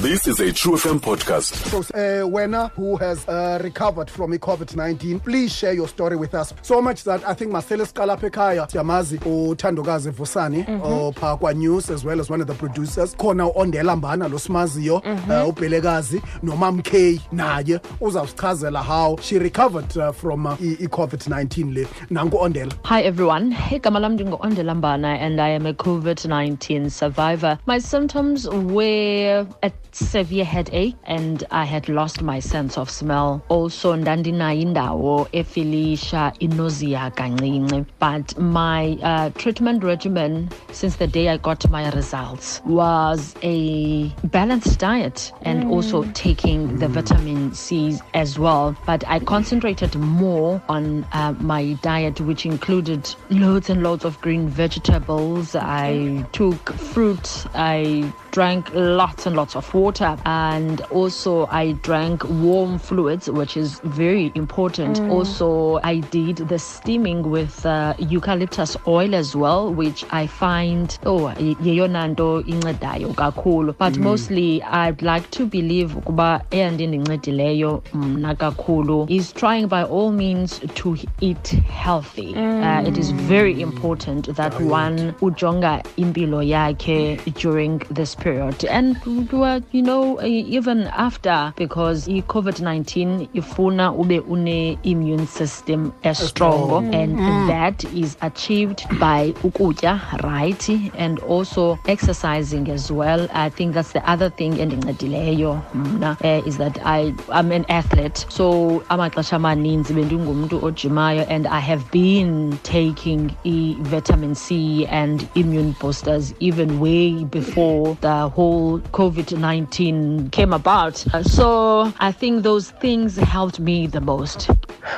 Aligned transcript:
This 0.00 0.26
is 0.26 0.40
a 0.40 0.52
True 0.52 0.72
FM 0.72 0.98
podcast. 0.98 1.54
So, 1.70 1.78
uh, 1.78 2.26
Wena, 2.28 2.70
who 2.72 2.96
has 2.96 3.26
uh, 3.28 3.60
recovered 3.62 4.10
from 4.10 4.32
COVID 4.36 4.74
19, 4.74 5.20
please 5.20 5.54
share 5.54 5.72
your 5.72 5.86
story 5.86 6.16
with 6.16 6.34
us. 6.34 6.52
So 6.62 6.82
much 6.82 7.04
that 7.04 7.26
I 7.26 7.32
think 7.32 7.52
Marcellus 7.52 7.92
Kalapekaya, 7.92 8.68
Tiamazi, 8.68 9.18
Tandogazi 9.54 10.12
Vusani, 10.12 10.68
or 10.84 11.12
Pakwa 11.12 11.54
News, 11.56 11.90
as 11.90 12.04
well 12.04 12.18
as 12.18 12.28
one 12.28 12.40
of 12.40 12.48
the 12.48 12.54
producers, 12.54 13.14
Kona 13.14 13.48
Ondela 13.50 13.98
Mbana, 13.98 14.28
Losmazio, 14.28 14.96
uh, 15.06 15.50
Upelegazi, 15.52 16.20
Nomam 16.42 16.82
K, 16.84 17.14
Naye, 17.32 17.78
uzawusichazela 18.00 18.82
how 18.82 19.16
she 19.22 19.38
recovered 19.38 19.96
uh, 19.96 20.10
from 20.10 20.46
uh, 20.46 20.56
COVID 20.56 21.28
19 21.28 21.72
le. 21.72 21.84
Nango 22.10 22.42
Ondela. 22.42 22.76
Hi 22.84 23.02
everyone, 23.02 23.52
igama 23.52 24.00
lam 24.00 24.18
ndingu-ondelambana 24.18 25.18
and 25.18 25.40
I 25.40 25.50
am 25.50 25.66
a 25.66 25.72
COVID-19 25.72 26.90
survivor. 26.90 27.58
My 27.66 27.78
symptoms 27.78 28.48
were 28.48 29.46
a 29.62 29.70
severe 29.94 30.44
headache 30.44 30.96
and 31.04 31.44
I 31.50 31.64
had 31.64 31.88
lost 31.88 32.22
my 32.22 32.40
sense 32.40 32.76
of 32.78 32.90
smell. 32.90 33.42
Also 33.48 33.96
ndandinayo 33.96 34.60
indawo 34.60 35.28
efilisha 35.32 36.32
inausea 36.38 37.10
kancinci. 37.10 37.84
But 38.00 38.38
my 38.38 38.98
uh, 39.02 39.30
treatment 39.30 39.84
regimen 39.84 40.50
since 40.72 40.96
the 40.96 41.06
day 41.06 41.28
I 41.28 41.36
got 41.38 41.68
my 41.70 41.90
results 41.90 42.60
was 42.66 43.34
a 43.42 44.08
balanced 44.24 44.78
diet 44.78 45.32
and 45.42 45.70
also 45.70 46.04
taking 46.14 46.78
the 46.78 46.88
vitamin 46.88 47.54
C's 47.54 48.02
as 48.14 48.38
well. 48.38 48.76
But 48.86 49.04
I 49.08 49.20
concentrated 49.20 49.94
more 49.96 50.62
on 50.68 51.04
uh, 51.12 51.34
my 51.40 51.74
diet, 51.82 52.20
which 52.20 52.46
included 52.46 53.14
loads 53.30 53.70
and 53.70 53.82
loads 53.82 54.04
of 54.04 54.20
green 54.20 54.48
vegetables. 54.48 55.54
I 55.54 56.24
took 56.32 56.72
fruit. 56.74 57.46
I 57.54 58.12
drank 58.34 58.68
lots 58.74 59.26
and 59.26 59.36
lots 59.36 59.54
of 59.54 59.72
water. 59.74 60.16
And 60.26 60.80
also 60.90 61.46
I 61.46 61.72
drank 61.88 62.24
warm 62.28 62.78
fluids 62.78 63.30
which 63.30 63.56
is 63.56 63.78
very 63.84 64.32
important. 64.34 64.98
Also 65.08 65.78
I 65.84 66.00
did 66.00 66.36
the 66.48 66.58
steaming 66.58 67.30
with 67.30 67.64
uh, 67.64 67.94
eucalyptus 67.98 68.76
oil 68.88 69.14
as 69.14 69.36
well 69.36 69.72
which 69.72 70.04
I 70.10 70.26
find 70.26 70.98
oh 71.06 71.24
y- 71.26 71.56
yeyona 71.62 72.08
nto 72.08 72.40
incedayo 72.46 73.14
kakhulu. 73.14 73.76
But 73.78 73.98
mostly 73.98 74.62
I'd 74.64 75.00
like 75.02 75.30
to 75.30 75.46
believe 75.46 75.94
ukuba 75.96 76.42
eyandindincedileyo 76.50 77.82
mna 77.94 78.34
kakhulu 78.34 79.06
is 79.10 79.32
trying 79.32 79.68
by 79.68 79.82
all 79.84 80.10
means 80.12 80.60
to 80.74 80.96
eat 81.20 81.46
healthy. 81.68 82.34
Uh, 82.34 82.82
it 82.88 82.98
is 82.98 83.10
very 83.12 83.60
important 83.60 84.34
that 84.36 84.52
one 84.60 85.12
ujonga 85.20 85.82
impilo 85.96 86.42
yakhe 86.42 87.16
during 87.40 87.78
this 87.90 88.14
period. 88.24 88.64
And 88.64 88.96
you 89.30 89.42
are, 89.44 89.60
you 89.70 89.82
know 89.82 90.20
even 90.22 90.78
after 91.06 91.52
because 91.56 92.08
i-covid-19 92.08 93.28
ifuna 93.40 93.86
ube 94.02 94.18
une-immune 94.34 95.26
system 95.26 95.92
estrongo 96.02 96.78
and 97.00 97.18
that 97.52 97.84
is 98.02 98.16
achieved 98.22 98.80
by 98.98 99.20
ukutya 99.48 99.94
right 100.24 100.62
and 101.04 101.18
also 101.20 101.78
exercising 101.86 102.70
as 102.70 102.90
well. 102.90 103.28
I 103.32 103.48
think 103.50 103.74
that's 103.74 103.92
the 103.92 104.02
other 104.10 104.30
thing 104.30 104.52
endincedileyo 104.64 105.50
mna 105.74 106.16
uh, 106.24 106.48
is 106.48 106.56
that 106.58 106.78
I, 106.84 107.12
i'm 107.38 107.52
an 107.52 107.64
athlete 107.68 108.24
so 108.38 108.46
amaxesha 108.94 109.36
amaninzi 109.36 109.92
bendingumntu 109.98 110.64
ojimayo 110.68 111.26
and 111.28 111.46
i 111.46 111.60
have 111.70 111.84
been 111.90 112.58
taking 112.62 113.22
i-vitamin 113.44 114.34
c 114.34 114.86
and 115.00 115.28
immune 115.34 115.74
boosters 115.80 116.34
even 116.40 116.80
way 116.80 117.24
before 117.24 117.96
the 118.00 118.13
whole 118.36 118.80
covid-19 118.98 120.30
came 120.32 120.52
about 120.52 120.94
Uh, 121.14 121.22
so 121.22 121.92
i 122.08 122.10
think 122.20 122.42
those 122.42 122.70
things 122.84 123.16
helped 123.16 123.58
me 123.60 123.86
the 123.86 124.00
most 124.00 124.50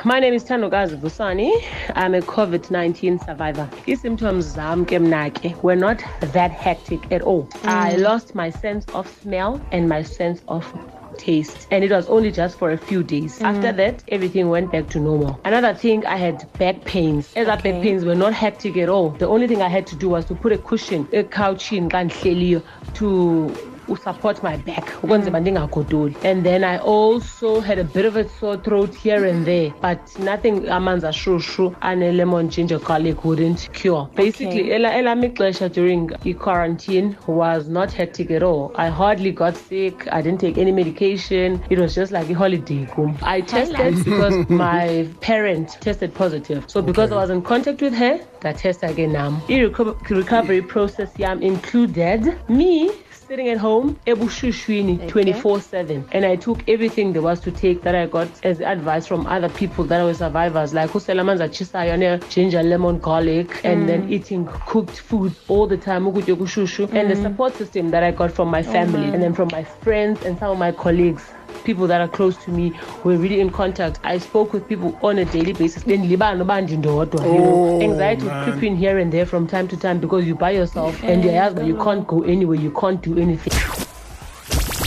My 0.03 0.19
name 0.19 0.33
is 0.33 0.43
Tanogazi 0.43 0.97
Vusani. 1.03 1.49
I'm 1.95 2.13
a 2.13 2.19
COVID-19 2.21 3.25
survivor. 3.25 3.67
These 3.85 4.01
symptoms 4.01 4.45
zam 4.57 4.85
ke 4.85 4.99
mna 5.05 5.21
ke 5.37 5.51
were 5.63 5.77
not 5.77 6.03
that 6.35 6.51
hectic 6.51 7.09
at 7.11 7.21
all. 7.21 7.47
I 7.63 7.95
lost 7.95 8.35
my 8.35 8.49
sense 8.49 8.85
of 8.93 9.07
smell 9.21 9.61
and 9.71 9.87
my 9.87 10.01
sense 10.03 10.41
of 10.47 10.65
taste. 11.17 11.67
And 11.71 11.83
it 11.83 11.91
was 11.91 12.07
only 12.07 12.31
just 12.31 12.57
for 12.57 12.71
a 12.71 12.77
few 12.77 13.03
days. 13.03 13.39
Mm. 13.39 13.45
After 13.45 13.71
that 13.73 14.03
everything 14.09 14.49
went 14.49 14.71
back 14.71 14.89
to 14.89 14.99
normal. 14.99 15.39
Another 15.45 15.73
thing 15.73 16.05
i 16.05 16.17
had 16.17 16.47
back 16.57 16.83
pains. 16.85 17.33
As 17.35 17.47
back 17.47 17.63
pains 17.63 18.05
were 18.05 18.15
not 18.15 18.33
hectic 18.33 18.77
at 18.77 18.89
all 18.89 19.09
the 19.09 19.27
only 19.27 19.47
thing 19.47 19.61
i 19.61 19.67
had 19.67 19.87
to 19.87 19.95
do 19.95 20.09
was 20.09 20.25
to 20.25 20.35
put 20.35 20.51
a 20.51 20.57
cushion 20.57 21.07
a 21.13 21.23
couch 21.23 21.71
in 21.73 21.89
to 22.93 23.76
support 23.95 24.43
my 24.43 24.57
back. 24.57 24.85
Ukwenzela 25.03 25.39
ndingagodoli 25.39 26.15
and 26.23 26.43
then 26.43 26.63
i 26.63 26.77
also 26.77 27.59
had 27.61 27.79
a 27.79 27.83
bit 27.83 28.05
of 28.05 28.15
a 28.15 28.27
sore 28.39 28.57
throat 28.57 28.95
here 28.95 29.25
and 29.25 29.45
mm-hmm. 29.45 29.45
there 29.45 29.73
but 29.81 30.19
nothing 30.19 30.67
amanzi 30.69 31.07
ashushu 31.07 31.75
ane-lemon 31.81 32.49
ginger 32.49 32.79
garlic 32.79 33.23
wouldn't 33.23 33.69
cure. 33.73 34.07
Basically 34.15 34.71
ela- 34.71 34.93
elam 34.93 35.23
ixesha 35.23 35.69
during 35.69 36.11
i-quarantine 36.25 37.15
was 37.27 37.69
not 37.69 37.91
hectic 37.91 38.31
at 38.31 38.43
all. 38.43 38.71
I 38.75 38.89
hardly 38.89 39.31
got 39.31 39.55
sick. 39.55 40.07
I 40.11 40.21
didn't 40.21 40.39
take 40.39 40.57
any 40.57 40.71
medication. 40.71 41.63
It 41.69 41.79
was 41.79 41.95
just 41.95 42.11
like 42.11 42.29
a 42.29 42.33
holiday 42.33 42.85
kum 42.85 43.17
i 43.21 43.41
tested 43.41 44.03
because 44.03 44.49
my 44.65 45.07
parent 45.21 45.77
tested 45.81 46.13
positive. 46.13 46.63
So 46.67 46.81
because 46.81 47.11
i 47.11 47.15
was 47.15 47.29
in 47.29 47.41
contact 47.41 47.81
with 47.81 47.93
her 47.93 48.19
ndatesta 48.41 48.89
again 48.89 49.15
um, 49.15 49.33
nam 49.33 49.41
i-recovery 49.49 50.61
process 50.61 51.09
yam 51.17 51.41
included. 51.41 52.37
Me 52.49 52.91
sitting 53.27 53.49
at 53.49 53.57
home 53.57 53.95
ebushushwini 54.05 54.97
24-7 54.97 56.03
and 56.13 56.25
i 56.25 56.35
took 56.37 56.69
everything 56.69 57.11
there 57.11 57.21
was 57.21 57.41
to 57.41 57.51
take 57.51 57.81
that 57.81 57.93
i 57.93 58.05
got 58.05 58.27
as 58.45 58.61
advice 58.61 59.05
from 59.05 59.27
other 59.27 59.49
people 59.49 59.83
that 59.83 60.01
were 60.01 60.13
survivors 60.13 60.73
like 60.73 60.89
usela 60.93 61.21
amanzi 61.21 61.43
atshisayo 61.43 61.97
ne-ginger 61.97 62.63
lemon 62.63 62.99
garlic 62.99 63.65
and 63.65 63.89
then 63.89 64.01
mm. 64.03 64.11
eating 64.11 64.45
cooked 64.65 64.97
food 65.09 65.33
all 65.49 65.67
the 65.67 65.77
time 65.77 66.07
okushushu 66.07 66.83
and 66.93 67.09
the 67.09 67.15
mm. 67.15 67.23
support 67.23 67.53
system 67.55 67.91
that 67.91 68.03
i 68.03 68.11
got 68.11 68.31
from 68.31 68.49
my 68.49 68.61
oh 68.61 68.71
family 68.71 69.07
and 69.13 69.21
then 69.21 69.33
from 69.33 69.49
my 69.51 69.63
friends 69.63 70.25
and 70.25 70.39
some 70.39 70.51
of 70.51 70.57
my 70.57 70.71
colleagues 70.71 71.23
people 71.63 71.87
that 71.87 72.01
are 72.01 72.07
close 72.07 72.37
to 72.37 72.51
me 72.51 72.73
were 73.03 73.17
really 73.17 73.39
in 73.39 73.49
contact. 73.49 73.99
I 74.03 74.17
spoke 74.17 74.53
with 74.53 74.67
people 74.67 74.97
on 75.01 75.17
a 75.19 75.25
daily 75.25 75.53
basis. 75.53 75.83
Then 75.83 76.03
bandindodwa, 76.45 77.23
you 77.23 77.39
know. 77.39 77.53
Oh, 77.53 77.81
Anxiety 77.81 78.23
would 78.23 78.43
creep 78.43 78.63
in 78.63 78.75
here 78.75 78.97
and 78.97 79.11
there 79.11 79.25
from 79.25 79.47
time 79.47 79.67
to 79.69 79.77
time 79.77 79.99
because 79.99 80.25
you 80.25 80.35
by 80.35 80.51
yourself 80.51 81.01
and 81.03 81.23
but 81.55 81.65
you 81.65 81.75
can't 81.77 82.07
go 82.07 82.23
anywhere, 82.23 82.57
you 82.57 82.71
can't 82.71 83.01
do 83.01 83.17
anything. 83.17 83.53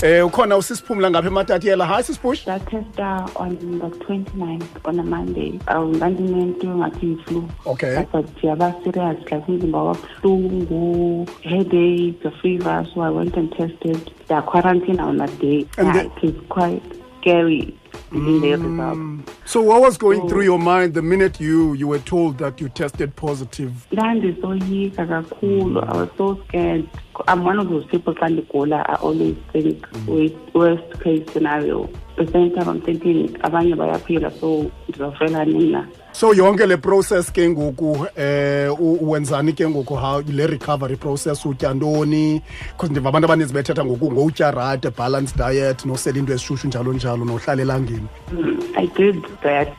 Eh 0.03 0.27
ukhona 0.27 0.56
usisiphumula 0.56 1.11
ngapha 1.11 1.28
ematatiela. 1.28 1.87
Hi 1.87 2.03
sisiphush. 2.03 2.43
ndatesta 2.43 3.27
on 3.37 3.56
the 3.56 3.88
29th 4.05 4.65
on 4.84 4.99
a 5.00 5.03
monday. 5.03 5.59
Um 5.69 5.94
ndandinento 5.94 6.66
ngathi 6.69 7.06
yi-flu. 7.06 7.44
Okay. 7.66 8.06
but 8.12 8.27
yaba 8.43 8.75
serious. 8.84 9.19
Like 9.31 9.44
umzimba 9.49 9.83
wabuhlungu 9.83 11.28
headache 11.43 12.25
a 12.25 12.31
fever. 12.43 12.87
So 12.94 13.03
i 13.03 13.11
went 13.11 13.37
and 13.37 13.50
tested. 13.53 14.11
Yeah 14.31 14.43
quarantine 14.43 15.00
on 15.00 15.19
that 15.19 15.38
day. 15.38 15.66
And 15.77 15.87
yeah, 15.94 16.03
the- 16.03 16.27
it 16.28 16.34
was 16.34 16.44
quite 16.49 16.82
scary 17.21 17.75
the 18.12 18.56
result 18.56 19.20
So 19.44 19.62
what 19.62 19.80
was 19.80 19.98
going 19.98 20.28
through 20.28 20.42
your 20.42 20.58
mind 20.58 20.94
the 20.94 21.02
minute 21.02 21.40
you 21.40 21.74
you 21.74 21.88
were 21.88 21.98
told 21.98 22.38
that 22.38 22.60
you 22.60 22.68
tested 22.68 23.14
positive? 23.16 23.72
ndandisoyika 23.92 25.06
kakhulu. 25.06 25.82
I 25.82 25.96
was 25.96 26.08
so 26.16 26.38
scared. 26.48 26.88
I'm 27.28 27.44
one 27.44 27.58
of 27.58 27.68
those 27.68 27.84
people 27.86 28.14
xa 28.14 28.28
ndigula 28.28 28.88
i 28.88 28.94
always 28.94 29.36
think 29.52 29.86
with 30.06 30.32
worst 30.54 31.00
case 31.02 31.24
scenario. 31.32 31.88
At 32.18 32.26
the 32.26 32.32
same 32.32 32.50
time 32.54 32.68
i'm 32.68 32.80
thinking 32.80 33.28
abanye 33.42 33.74
bayaphila 33.74 34.30
so 34.40 34.70
ndizofela 34.88 35.44
nina. 35.44 35.88
So 36.12 36.32
yonke 36.34 36.66
le 36.66 36.76
process 36.76 37.30
ke 37.30 37.48
ngoku 37.48 38.06
eh 38.16 38.68
wenzani 38.80 39.52
ke 39.52 39.64
ngoku? 39.68 39.96
How 39.96 40.20
le 40.20 40.46
recovery 40.46 40.96
process 40.96 41.44
utya 41.44 41.74
ntoni? 41.74 42.42
Because 42.72 42.90
ndiva 42.90 43.08
abantu 43.08 43.26
abaninzi 43.26 43.54
bethetha 43.54 43.84
ngoku 43.84 44.12
ngowutya 44.12 44.50
right 44.50 44.96
balanced 44.96 45.36
diet 45.36 45.84
nosela 45.84 46.19
into 46.19 46.32
ezishushu 46.32 46.69
njalo 46.69 46.93
njalo 46.93 47.25
nohlala 47.25 47.62
elangeni 47.81 48.09
mm, 48.32 48.77
I 48.77 48.87
did 48.87 49.25
that. 49.43 49.77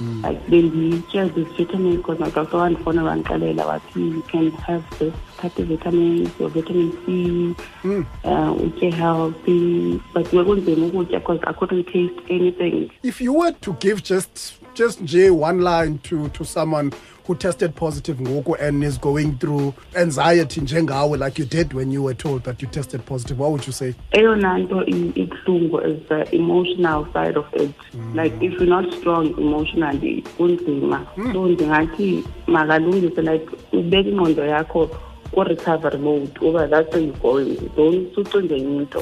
Mm. 0.00 0.22
Like 0.22 0.46
bendiyitya 0.46 1.34
this 1.34 1.46
vitamin 1.56 1.96
because 1.96 2.18
my 2.18 2.30
doctor 2.30 2.56
wandifona 2.56 3.04
wandixelela 3.04 3.66
wathi 3.66 4.00
you 4.00 4.22
can 4.22 4.50
have 4.50 4.82
this 4.98 5.14
type 5.36 5.58
of 5.58 5.66
vitamins 5.66 6.30
your 6.40 6.48
vitamin 6.50 6.90
C 7.06 7.54
mm. 7.84 8.04
uh, 8.24 8.62
utye 8.62 8.90
healthy. 8.90 10.00
But 10.12 10.26
bekunzima 10.26 10.86
ukutya 10.86 11.20
because 11.20 11.40
I 11.46 11.52
couldn't 11.52 11.84
taste 11.84 12.20
anything. 12.28 12.90
If 13.02 13.20
you 13.20 13.32
were 13.34 13.52
to 13.52 13.72
give 13.74 14.02
just 14.02 14.58
just 14.74 15.00
nje 15.00 15.30
one 15.30 15.60
line 15.62 15.98
to 15.98 16.28
to 16.28 16.44
someone 16.44 16.90
who 17.26 17.34
tested 17.34 17.74
positive 17.74 18.20
ngoku 18.20 18.54
and 18.60 18.84
is 18.84 18.98
going 19.00 19.32
through 19.38 19.74
anxiety 19.96 20.60
njengawe 20.60 21.18
like 21.18 21.38
you 21.38 21.44
did 21.46 21.72
when 21.72 21.90
you 21.90 22.02
were 22.02 22.14
told 22.14 22.42
that 22.44 22.62
you 22.62 22.68
tested 22.68 23.04
positive. 23.06 23.38
What 23.38 23.50
would 23.52 23.66
you 23.66 23.72
say? 23.72 23.94
Eyona 24.12 24.58
nto 24.58 24.84
ibuhlungu 24.86 25.80
is 25.80 26.08
the 26.08 26.34
emotional 26.34 27.06
side 27.12 27.36
of 27.36 27.46
it. 27.54 27.70
Mm. 27.94 28.14
Like 28.14 28.34
if 28.42 28.52
you're 28.52 28.66
not 28.66 28.92
strong 28.92 29.26
emotionally 29.38 30.22
kunzima. 30.36 31.06
Mm. 31.16 31.32
So 31.32 31.48
ndingathi 31.48 32.24
makalungise 32.46 33.22
like 33.22 33.46
ubeka 33.72 34.08
ingqondo 34.08 34.44
yakho 34.46 34.90
ku-recovery 35.32 35.98
mode 35.98 36.38
uba 36.40 36.66
that's 36.68 36.92
where 36.92 37.02
you're 37.02 37.16
going. 37.22 37.70
Don't 37.76 38.14
sucinge 38.14 38.52
enye 38.52 38.80
into. 38.80 39.00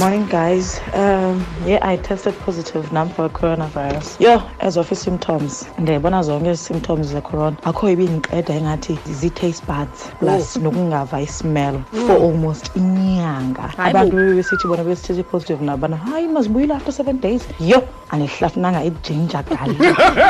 Morning, 0.00 0.26
guys. 0.26 0.80
Um, 0.94 1.44
yeah, 1.66 1.78
I 1.82 1.96
tested 1.96 2.34
positive 2.40 2.92
now 2.92 3.06
for 3.08 3.28
coronavirus. 3.28 4.20
Yo, 4.20 4.42
as 4.60 4.76
of 4.76 4.88
symptoms, 4.96 5.66
ndiyayibona 5.78 6.22
zonke 6.22 6.48
ezi 6.48 6.62
symptoms 6.64 7.06
ze-corona 7.06 7.56
akho 7.62 7.90
ibindiqeda 7.90 8.54
engathi 8.54 8.98
zii-taste 9.06 9.66
buds 9.66 10.10
plus 10.18 10.56
nokungava 10.56 11.20
ismell 11.20 11.82
for 12.06 12.16
almost 12.16 12.76
inyanga. 12.76 13.72
Abantu 13.78 14.16
besithi 14.16 14.68
bona 14.68 14.84
besithethe 14.84 15.22
positive 15.22 15.64
nabana 15.64 15.96
hayi 15.96 16.28
mazibuyile 16.28 16.74
after 16.74 16.92
seven 16.92 17.20
days. 17.20 17.46
Yo 17.60 17.82
anihlafunanga 18.10 18.84
ijinja 18.84 19.42
garlic. 19.42 19.78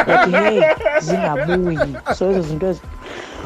But 0.06 0.30
hey 0.30 0.60
zingabuyi. 1.00 2.14
So 2.14 2.30
ezo 2.30 2.42
zinto 2.42 2.74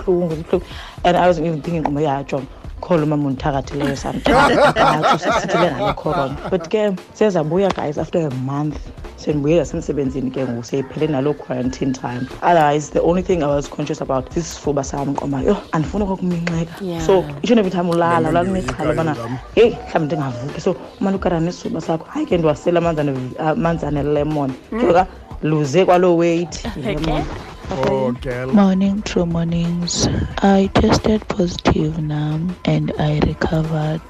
ezibuhlungu 0.07 0.35
zibuhlungu 0.35 0.67
and 1.05 1.17
i 1.17 1.27
wasn't 1.27 1.47
even 1.47 1.63
thinking 1.63 1.79
oh 1.79 1.91
ngqomo 1.91 2.01
yajonga 2.01 2.47
kholo 2.81 3.03
umama 3.05 3.29
undithakathileyo 3.29 3.97
samthathu 3.97 5.19
sisithile 5.19 5.71
ngale 5.73 5.93
corona 5.93 6.37
but 6.51 6.69
ke 6.69 6.93
sezabuya 7.15 7.69
guys 7.75 7.99
after 7.99 8.27
a 8.27 8.31
month 8.31 8.77
sendibuyela 9.17 9.65
semsebenzini 9.65 10.31
ke 10.31 10.45
ngoku 10.45 10.65
seyiphele 10.65 11.07
naloo 11.07 11.35
quarantine 11.35 11.93
time. 11.93 12.29
Otherwise 12.43 12.91
the 12.91 13.01
only 13.01 13.23
thing 13.23 13.43
i 13.43 13.47
was 13.47 13.69
conscious 13.69 14.01
about 14.01 14.31
sisifuba 14.31 14.85
sam 14.85 15.15
qoma 15.15 15.43
yho 15.43 15.57
andifuni 15.73 16.05
kwakuminxeka 16.05 17.01
so 17.07 17.25
each 17.43 17.51
and 17.51 17.59
every 17.59 17.71
time 17.71 17.89
ulala 17.91 18.29
ulala 18.29 18.51
unexhala 18.51 18.93
ubana 18.93 19.17
heyi 19.55 19.71
mhlawumbi 19.71 20.07
ndingavuki. 20.15 20.61
So 20.61 20.77
umane 21.01 21.17
ukara 21.17 21.41
nesifuba 21.41 21.81
sakho 21.81 22.05
hayi 22.05 22.27
ke 22.27 22.39
ndiwasela 22.39 22.79
amanzi 22.79 23.01
ane- 23.01 23.39
amanzi 23.39 23.87
anelemon 23.87 24.53
njengoka 24.73 25.07
mm. 25.11 25.49
luze 25.51 25.85
kwaloo 25.85 26.17
weight. 26.17 26.65
Yilemon 26.77 27.23
oh 27.71 28.13
girl 28.13 28.53
Morning, 28.53 29.03
true 29.03 29.27
mornings. 29.27 30.07
I 30.43 30.71
tested 30.75 31.27
positive 31.29 31.99
now 32.03 32.41
and 32.65 32.93
I 32.99 33.19
recovered. 33.27 34.03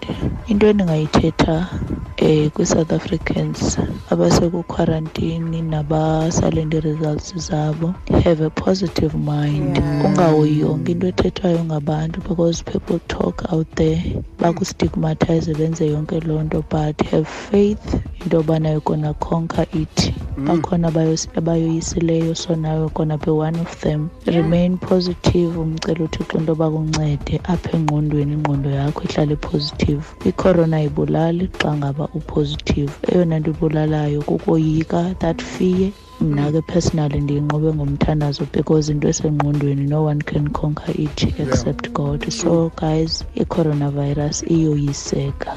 Into 0.49 0.67
endingayithetha 0.73 2.06
eh 2.16 2.50
kwi-South 2.50 2.92
Africans 2.92 3.78
abasekuquarantine 4.10 5.62
nabasalinde 5.62 6.80
results 6.82 7.34
zabo 7.36 7.94
have 8.24 8.40
a 8.40 8.50
positive 8.50 9.14
mind. 9.14 9.76
Ungahoyi 10.04 10.60
yonke 10.60 10.92
into 10.92 11.06
ethethwayo 11.08 11.64
ngabantu 11.64 12.20
because 12.28 12.62
people 12.62 12.98
talk 13.08 13.42
out 13.52 13.66
there 13.76 14.02
bakustigmatize 14.38 15.54
benze 15.54 15.86
yonke 15.86 16.20
loo 16.26 16.42
nto 16.42 16.64
but 16.70 17.00
have 17.10 17.28
faith 17.28 17.94
into 18.22 18.36
yobana 18.38 18.70
you're 18.70 18.80
gonna 18.80 19.14
conquer 19.14 19.66
it. 19.74 20.12
Bakhona 20.38 20.88
abayos- 20.90 21.28
abayoyisileyo 21.36 22.34
so 22.36 22.54
nawe 22.54 22.88
gonna 22.94 23.19
be 23.19 23.30
one 23.30 23.56
of 23.60 23.80
them. 23.80 24.08
Remain 24.26 24.78
positive 24.78 25.56
umcela 25.58 26.04
uthixo 26.04 26.38
into 26.38 26.52
yoba 26.52 26.70
kuncede 26.70 27.40
apha 27.44 27.72
engqondweni 27.76 28.32
ingqondo 28.32 28.70
yakho 28.70 29.02
ihlale 29.04 29.36
positive. 29.36 30.02
I-corona 30.24 30.76
ayibulali 30.76 31.48
xa 31.58 31.76
ngaba 31.76 32.06
upositive. 32.14 32.93
Eyona 33.08 33.38
nto 33.38 33.50
ibulalayo 33.50 34.23
kukoyika 34.23 35.14
that 35.19 35.43
fear 35.43 35.91
mna 36.26 36.52
ke 36.52 36.61
personally 36.73 37.20
ndiyinqobe 37.20 37.73
ngomthandazo 37.75 38.46
because 38.52 38.88
into 38.93 39.08
esengqondweni 39.08 39.87
no 39.88 40.02
one 40.05 40.20
can 40.23 40.49
conquer 40.50 40.93
it 40.99 41.38
except 41.40 41.93
god. 41.93 42.20
So 42.32 42.70
guys 42.76 43.25
i-coronavirus 43.34 44.43
iyoyiseka. 44.50 45.52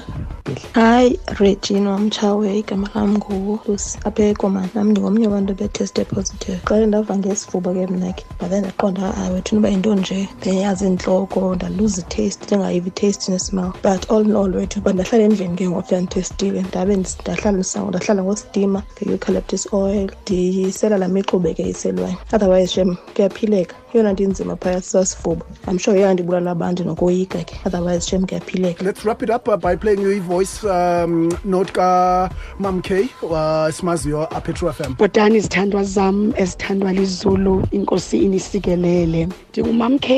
Hayi 0.73 1.19
regina 1.39 1.89
wamtshawe 1.91 2.59
igama 2.59 2.89
lam 2.95 3.17
ngulusi 3.17 3.99
apha 4.05 4.23
ekomani 4.23 4.69
nam 4.75 4.89
ndingomnye 4.91 5.27
wabantu 5.27 5.53
beteste 5.53 6.05
positive. 6.05 6.59
Xa 6.65 6.85
ndava 6.87 7.17
ngesifuba 7.17 7.73
ke 7.73 7.87
mna 7.87 8.13
ke 8.13 8.23
but 8.39 8.49
then 8.49 8.63
ndaqonda 8.63 9.01
hayi 9.01 9.33
wethuna 9.33 9.59
uba 9.59 9.69
yinto 9.69 9.95
nje 9.95 10.29
ndayazi 10.41 10.87
intloko 10.87 11.55
ndaluza 11.55 12.01
itaste 12.01 12.45
ndingayiva 12.55 12.87
itaste 12.87 13.31
nesmell 13.31 13.71
but 13.83 14.11
all 14.11 14.25
in 14.25 14.35
all 14.35 14.55
wethu 14.55 14.79
uba 14.79 14.93
ndahlala 14.93 15.23
endlini 15.23 15.55
ke 15.55 15.69
ngoku 15.69 15.87
ndanditestile 15.87 16.61
ndabe 16.61 16.95
ndis- 16.95 17.21
ndahlala 17.21 17.57
msango 17.57 17.89
ndahlala 17.89 18.23
ngostima 18.23 18.83
nge-eucalyptus 19.03 19.73
oil 19.73 20.11
ndisela 20.59 20.97
laa 20.97 21.07
mixube 21.07 21.53
ke 21.53 21.63
iselwayo. 21.69 22.15
Otherwise 22.33 22.73
shem 22.73 22.95
kuyaphileka. 23.15 23.75
Yeyona 23.93 24.13
nto 24.13 24.23
inzima 24.23 24.55
phaya 24.55 24.81
sasifuba. 24.81 25.45
I'm 25.67 25.77
sure 25.77 25.95
yeyona 25.97 26.13
nto 26.13 26.23
ibulala 26.23 26.51
abantu 26.51 26.83
nokoyika 26.83 27.43
ke. 27.43 27.55
Otherwise 27.65 28.07
shem 28.09 28.25
kuyaphileka. 28.25 28.83
Let's 28.85 29.05
wrap 29.05 29.23
it 29.23 29.29
up 29.29 29.47
uh, 29.47 29.57
by 29.57 29.75
playing 29.75 30.01
you 30.01 30.21
voice 30.21 30.63
um, 30.63 31.31
note 31.43 31.73
ka 31.73 32.29
Mam 32.59 32.81
K 32.81 33.09
uh, 33.23 33.69
simaziyo 33.71 34.27
apha 34.35 34.53
True 34.53 34.71
FM. 34.73 34.95
bhotani 34.97 35.37
izithandwa 35.37 35.83
zam 35.83 36.33
ezithandwa 36.35 36.93
lizulu 36.93 37.63
inkosi 37.71 38.17
inisikelele. 38.17 39.27
Ndingumam 39.51 39.99
k 39.99 40.13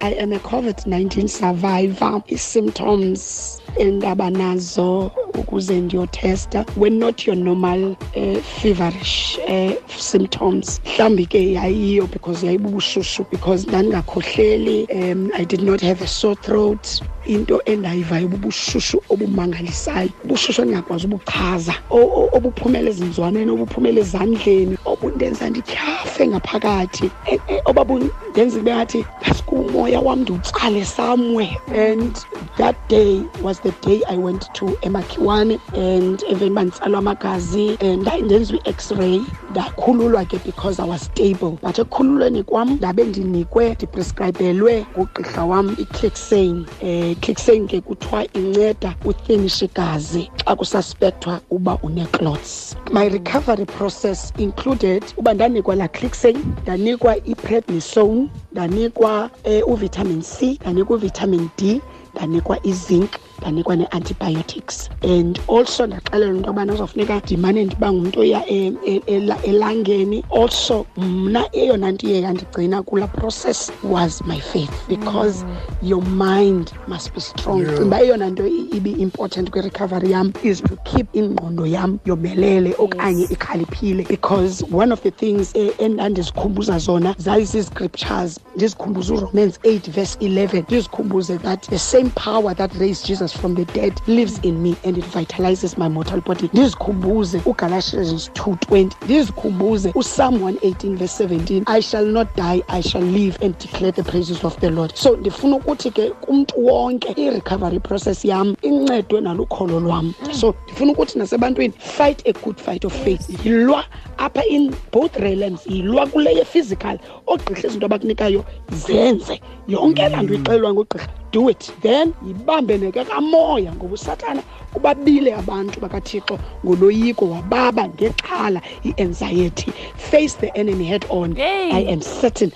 i 0.00 0.14
am 0.22 0.32
a 0.32 0.36
covid-19 0.38 1.28
survivor. 1.28 2.22
Ii-symptoms 2.32 3.60
endaba 3.78 4.30
nazo 4.30 5.10
ukuze 5.38 5.80
ndiyotesta 5.80 6.64
were 6.76 6.96
not 6.96 7.26
your 7.26 7.36
normal 7.36 7.96
uh, 8.16 8.38
feverish 8.60 9.38
uh, 9.48 9.72
symptoms. 9.98 10.80
Mhlawumbi 10.84 11.26
ke 11.26 11.52
yayiyo 11.52 12.06
because 12.12 12.46
yayibubushushu 12.46 13.26
because 13.30 13.66
ndandingakhohleli 13.66 14.86
um, 14.92 15.30
i 15.34 15.44
did 15.44 15.62
not 15.62 15.80
have 15.80 16.02
a 16.04 16.06
sore 16.06 16.36
throat 16.36 17.02
into 17.26 17.60
endayivayo 17.64 18.28
bubushushu 18.28 19.02
obumangalisayo. 19.08 20.08
Ubushushu 20.24 20.62
endingakwazi 20.62 21.06
ubuchaza 21.06 21.74
o- 21.90 21.98
o- 21.98 22.30
obuphumela 22.32 22.90
ezinzwaneni 22.90 23.50
obuphumela 23.50 24.00
ezandleni 24.00 24.76
obundenza 24.84 25.50
ndityhafe 25.50 26.26
ngaphakathi. 26.28 27.10
E- 27.32 27.40
e- 27.48 27.60
obabundenza 27.64 28.58
ibe 28.58 28.74
ngathi 28.74 29.04
basike 29.22 29.50
umoya 29.54 30.00
wam 30.00 30.20
ndiwutsale 30.20 30.84
somewhere 30.84 31.56
and 31.74 32.16
that 32.56 32.76
day 32.88 33.22
was 33.42 33.60
the 33.62 33.72
day 33.86 34.02
i 34.08 34.16
went 34.16 34.52
to 34.52 34.66
emakhiwane 34.82 35.58
and 35.74 36.22
even 36.30 36.52
uba 36.52 36.62
nditsalwa 36.64 36.98
amagazi 36.98 37.76
and 37.80 38.02
ndaye 38.02 38.22
ndenziwa 38.22 38.60
i-x-ray. 38.64 39.20
Ndakhululwa 39.50 40.24
ke 40.24 40.38
because 40.44 40.80
i 40.82 40.84
was 40.88 41.02
stable. 41.04 41.58
But 41.62 41.78
ekukhululweni 41.78 42.42
kwam 42.42 42.70
ndabe 42.70 43.04
ndinikwe 43.04 43.70
ndiprescribelwe 43.74 44.86
ngugqirha 44.96 45.44
wam 45.44 45.76
iclixane 45.78 46.64
um 46.82 47.14
clixane 47.20 47.66
ke 47.66 47.80
kuthiwa 47.80 48.24
inceda 48.32 48.94
ufinishe 49.04 49.64
igazi 49.64 50.30
xa 50.44 50.56
kususpekthwa 50.56 51.40
uba 51.50 51.78
une-clots 51.82 52.76
my 52.92 53.08
recovery 53.08 53.64
process 53.64 54.32
included 54.38 55.04
uba 55.16 55.34
ndanikwa 55.34 55.74
laa 55.76 55.88
clixane 55.88 56.38
ndanikwa 56.62 57.16
iprednisone 57.24 58.28
ndanikwa 58.52 59.30
um 59.44 59.72
uvitamin 59.72 60.22
c 60.22 60.58
ndanikwa 60.62 60.96
uvitamin 60.96 61.48
d 61.58 61.80
ndanikwa 62.14 62.66
izinc 62.66 63.10
ndanikwa 63.40 63.76
ne-antibiotics 63.76 64.90
and 65.02 65.40
also 65.48 65.86
ndaxelela 65.86 66.34
into 66.34 66.46
yobana 66.46 66.72
uzawufuneka 66.74 67.16
ndimane 67.18 67.64
ndiba 67.64 67.92
ngumntu 67.92 68.20
oya 68.20 68.46
ela- 68.46 69.42
elangeni. 69.42 70.24
Also 70.40 70.86
mna 70.96 71.44
eyona 71.52 71.92
nto 71.92 72.06
iye 72.08 72.20
yandigcina 72.20 72.82
kulaa 72.82 73.06
process 73.06 73.72
was 73.82 74.22
my 74.26 74.40
faith 74.40 74.70
because 74.88 75.44
your 75.82 76.02
mind 76.02 76.72
must 76.88 77.14
be 77.14 77.20
strong. 77.20 77.58
Yeah. 77.60 77.68
Ndicinga 77.68 77.86
uba 77.86 78.00
eyona 78.02 78.30
nto 78.30 78.46
i- 78.46 78.68
ibi-important 78.76 79.50
kwi-recovery 79.50 80.10
yam 80.10 80.32
is 80.42 80.62
to 80.62 80.76
keep 80.84 81.06
ingqondo 81.16 81.66
yam 81.66 81.98
yomelele 82.04 82.74
okanye 82.78 83.24
ikhaliphile 83.30 84.02
because 84.08 84.64
one 84.72 84.92
of 84.92 85.02
the 85.02 85.10
things 85.10 85.50
eh, 85.54 85.70
endandizikhumbuza 85.78 86.78
zona 86.78 87.14
zazizii-scriptures. 87.18 88.40
Ndizikhumbuze 88.56 89.12
uromans 89.14 89.58
8 89.64 89.90
verse 89.90 90.16
11 90.20 90.62
ndizikhumbuze 90.62 91.38
that 91.38 91.68
the 91.68 91.78
same 91.78 92.10
power 92.14 92.56
that 92.56 92.74
raised 92.74 93.06
jesus 93.06 93.25
from 93.32 93.54
the 93.54 93.64
dead 93.64 94.00
lives 94.06 94.38
in 94.42 94.62
me 94.62 94.76
and 94.84 94.98
it 94.98 95.04
vitalizes 95.04 95.78
my 95.78 95.88
mortal 95.88 96.20
body. 96.20 96.48
Ndizikhumbuze 96.48 97.40
ugalatians 97.46 98.30
220 98.34 98.96
ndizikhumbuze 99.04 99.92
upsalm 99.94 100.42
118 100.42 100.96
verse 100.96 101.24
17 101.24 101.62
i 101.66 101.82
shall 101.82 102.06
not 102.06 102.28
die 102.36 102.62
i 102.68 102.82
shall 102.82 103.04
live 103.04 103.38
and 103.42 103.58
declare 103.58 103.92
the 103.92 104.02
praises 104.02 104.44
of 104.44 104.56
the 104.60 104.70
lord. 104.70 104.94
So 104.94 105.16
ndifuna 105.16 105.56
ukuthi 105.56 105.90
ke 105.90 106.10
kumntu 106.10 106.66
wonke 106.66 107.12
i-recovery 107.16 107.80
process 107.80 108.24
yam 108.24 108.56
incedwe 108.62 109.20
nalukholo 109.20 109.80
lwam. 109.80 110.14
So 110.32 110.54
ndifuna 110.64 110.92
ukuthi 110.92 111.18
nasebantwini 111.18 111.74
fight 111.78 112.26
a 112.28 112.32
good 112.32 112.60
fight 112.60 112.84
of 112.84 113.04
faith. 113.04 113.46
Yilwa 113.46 113.84
apha 114.18 114.44
in 114.44 114.74
both 114.92 115.16
realms 115.16 115.66
yilwa 115.66 116.06
kule 116.06 116.34
ye-physical 116.34 116.98
oogqirha 117.26 117.68
izinto 117.68 117.86
abakunikayo 117.86 118.44
zenze. 118.72 119.40
Yonke 119.68 120.08
laa 120.08 120.22
nto 120.22 120.34
ixelelwa 120.34 120.72
ngugqirha. 120.74 121.08
Do 121.32 121.48
it 121.48 121.72
then 121.82 122.14
yibambe 122.26 122.78
neke 122.78 123.04
kamoya 123.04 123.72
ngoba 123.72 123.94
usatana 123.94 124.42
ubabile 124.74 125.34
abantu 125.34 125.80
bakathixo 125.80 126.38
ngoloyiko 126.64 127.30
wababa 127.30 127.88
ngexhala 127.88 128.60
i-anxiety. 128.84 129.72
Face 129.96 130.34
the 130.34 130.56
enemy 130.56 130.84
head 130.84 131.06
on. 131.08 131.36
I 131.38 131.84
am 131.88 132.00
certain 132.00 132.52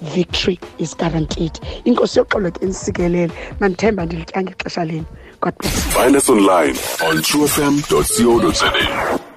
victory 0.00 0.58
is 0.78 0.94
guaranteed. 0.94 1.52
Inkosi 1.84 2.18
yoxolo 2.18 2.50
ke 2.50 2.64
insikelele 2.64 3.32
mandithemba 3.60 4.06
ndilitya 4.06 4.42
ngexesha 4.42 4.84
leni 4.84 5.04
god 5.40 5.54
bless. 5.58 5.84
Find 5.94 6.16
us 6.16 6.28
online 6.28 6.76
on 7.06 7.22
truefm.co.za. 7.22 9.29